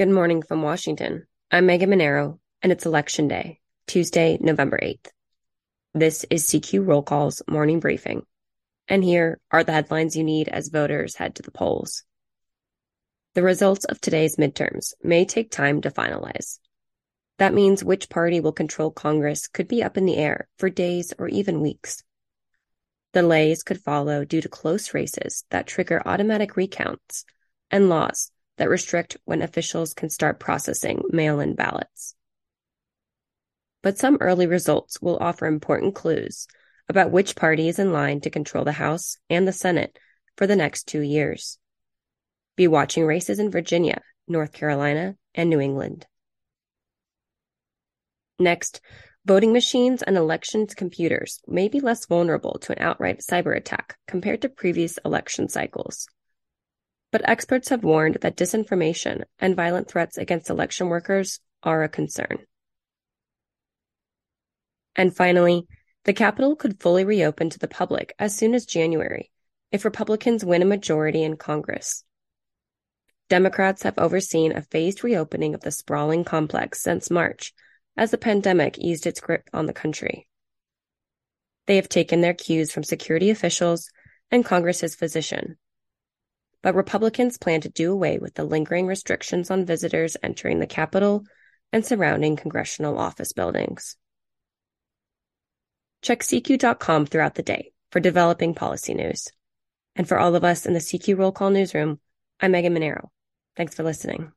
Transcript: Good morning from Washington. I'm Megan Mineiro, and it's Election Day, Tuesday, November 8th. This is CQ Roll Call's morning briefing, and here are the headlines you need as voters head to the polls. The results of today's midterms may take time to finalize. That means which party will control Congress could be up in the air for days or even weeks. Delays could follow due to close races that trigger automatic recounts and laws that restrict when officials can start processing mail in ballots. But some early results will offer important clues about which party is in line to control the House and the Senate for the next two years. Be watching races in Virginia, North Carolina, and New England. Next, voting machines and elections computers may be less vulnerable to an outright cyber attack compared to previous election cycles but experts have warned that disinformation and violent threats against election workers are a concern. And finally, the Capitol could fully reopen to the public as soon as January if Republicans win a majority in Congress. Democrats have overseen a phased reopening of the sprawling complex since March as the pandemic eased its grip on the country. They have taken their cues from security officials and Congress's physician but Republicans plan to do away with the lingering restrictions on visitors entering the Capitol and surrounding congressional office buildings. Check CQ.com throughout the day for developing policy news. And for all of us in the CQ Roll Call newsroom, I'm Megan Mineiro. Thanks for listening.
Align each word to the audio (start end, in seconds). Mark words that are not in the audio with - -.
Good 0.00 0.08
morning 0.08 0.40
from 0.40 0.62
Washington. 0.62 1.26
I'm 1.50 1.66
Megan 1.66 1.90
Mineiro, 1.90 2.38
and 2.62 2.72
it's 2.72 2.86
Election 2.86 3.28
Day, 3.28 3.60
Tuesday, 3.86 4.38
November 4.40 4.78
8th. 4.82 5.08
This 5.92 6.24
is 6.30 6.46
CQ 6.46 6.86
Roll 6.86 7.02
Call's 7.02 7.42
morning 7.46 7.80
briefing, 7.80 8.22
and 8.88 9.04
here 9.04 9.38
are 9.50 9.62
the 9.62 9.72
headlines 9.72 10.16
you 10.16 10.24
need 10.24 10.48
as 10.48 10.68
voters 10.68 11.16
head 11.16 11.34
to 11.34 11.42
the 11.42 11.50
polls. 11.50 12.02
The 13.34 13.42
results 13.42 13.84
of 13.84 14.00
today's 14.00 14.36
midterms 14.36 14.94
may 15.02 15.26
take 15.26 15.50
time 15.50 15.82
to 15.82 15.90
finalize. 15.90 16.60
That 17.36 17.52
means 17.52 17.84
which 17.84 18.08
party 18.08 18.40
will 18.40 18.52
control 18.52 18.90
Congress 18.90 19.48
could 19.48 19.68
be 19.68 19.82
up 19.82 19.98
in 19.98 20.06
the 20.06 20.16
air 20.16 20.48
for 20.56 20.70
days 20.70 21.12
or 21.18 21.28
even 21.28 21.60
weeks. 21.60 22.02
Delays 23.12 23.62
could 23.62 23.82
follow 23.82 24.24
due 24.24 24.40
to 24.40 24.48
close 24.48 24.94
races 24.94 25.44
that 25.50 25.66
trigger 25.66 26.00
automatic 26.06 26.56
recounts 26.56 27.26
and 27.70 27.90
laws 27.90 28.32
that 28.60 28.68
restrict 28.68 29.16
when 29.24 29.40
officials 29.40 29.94
can 29.94 30.10
start 30.10 30.38
processing 30.38 31.00
mail 31.08 31.40
in 31.40 31.54
ballots. 31.54 32.14
But 33.82 33.96
some 33.96 34.18
early 34.20 34.46
results 34.46 35.00
will 35.00 35.16
offer 35.16 35.46
important 35.46 35.94
clues 35.94 36.46
about 36.86 37.10
which 37.10 37.36
party 37.36 37.68
is 37.68 37.78
in 37.78 37.90
line 37.90 38.20
to 38.20 38.28
control 38.28 38.64
the 38.64 38.72
House 38.72 39.16
and 39.30 39.48
the 39.48 39.52
Senate 39.52 39.98
for 40.36 40.46
the 40.46 40.56
next 40.56 40.86
two 40.86 41.00
years. 41.00 41.58
Be 42.54 42.68
watching 42.68 43.06
races 43.06 43.38
in 43.38 43.50
Virginia, 43.50 44.02
North 44.28 44.52
Carolina, 44.52 45.16
and 45.34 45.48
New 45.48 45.60
England. 45.60 46.06
Next, 48.38 48.82
voting 49.24 49.54
machines 49.54 50.02
and 50.02 50.18
elections 50.18 50.74
computers 50.74 51.40
may 51.46 51.68
be 51.68 51.80
less 51.80 52.04
vulnerable 52.04 52.58
to 52.58 52.72
an 52.72 52.82
outright 52.82 53.20
cyber 53.20 53.56
attack 53.56 53.96
compared 54.06 54.42
to 54.42 54.50
previous 54.50 54.98
election 55.06 55.48
cycles 55.48 56.06
but 57.12 57.28
experts 57.28 57.68
have 57.70 57.82
warned 57.82 58.18
that 58.20 58.36
disinformation 58.36 59.24
and 59.38 59.56
violent 59.56 59.88
threats 59.88 60.16
against 60.16 60.50
election 60.50 60.88
workers 60.88 61.40
are 61.62 61.82
a 61.82 61.88
concern. 61.88 62.38
And 64.96 65.14
finally, 65.14 65.66
the 66.04 66.12
Capitol 66.12 66.56
could 66.56 66.80
fully 66.80 67.04
reopen 67.04 67.50
to 67.50 67.58
the 67.58 67.68
public 67.68 68.14
as 68.18 68.36
soon 68.36 68.54
as 68.54 68.64
January 68.64 69.30
if 69.70 69.84
Republicans 69.84 70.44
win 70.44 70.62
a 70.62 70.66
majority 70.66 71.22
in 71.22 71.36
Congress. 71.36 72.04
Democrats 73.28 73.84
have 73.84 73.98
overseen 73.98 74.52
a 74.52 74.62
phased 74.62 75.04
reopening 75.04 75.54
of 75.54 75.60
the 75.60 75.70
sprawling 75.70 76.24
complex 76.24 76.82
since 76.82 77.10
March 77.10 77.52
as 77.96 78.10
the 78.10 78.18
pandemic 78.18 78.78
eased 78.78 79.06
its 79.06 79.20
grip 79.20 79.48
on 79.52 79.66
the 79.66 79.72
country. 79.72 80.26
They 81.66 81.76
have 81.76 81.88
taken 81.88 82.20
their 82.20 82.34
cues 82.34 82.72
from 82.72 82.82
security 82.82 83.30
officials 83.30 83.90
and 84.30 84.44
Congress's 84.44 84.96
physician 84.96 85.56
but 86.62 86.74
Republicans 86.74 87.38
plan 87.38 87.60
to 87.62 87.68
do 87.68 87.92
away 87.92 88.18
with 88.18 88.34
the 88.34 88.44
lingering 88.44 88.86
restrictions 88.86 89.50
on 89.50 89.64
visitors 89.64 90.16
entering 90.22 90.58
the 90.58 90.66
Capitol 90.66 91.24
and 91.72 91.84
surrounding 91.84 92.36
congressional 92.36 92.98
office 92.98 93.32
buildings. 93.32 93.96
Check 96.02 96.20
CQ.com 96.20 97.06
throughout 97.06 97.34
the 97.34 97.42
day 97.42 97.72
for 97.92 98.00
developing 98.00 98.54
policy 98.54 98.94
news. 98.94 99.28
And 99.96 100.08
for 100.08 100.18
all 100.18 100.34
of 100.34 100.44
us 100.44 100.66
in 100.66 100.72
the 100.72 100.80
CQ 100.80 101.18
Roll 101.18 101.32
Call 101.32 101.50
newsroom, 101.50 102.00
I'm 102.40 102.52
Megan 102.52 102.74
Mineiro. 102.74 103.08
Thanks 103.56 103.74
for 103.74 103.82
listening. 103.82 104.32